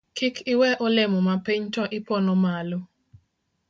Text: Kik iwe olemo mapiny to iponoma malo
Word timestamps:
Kik 0.17 0.35
iwe 0.53 0.69
olemo 0.85 1.19
mapiny 1.27 1.63
to 1.73 1.83
iponoma 1.97 2.41
malo 2.43 2.79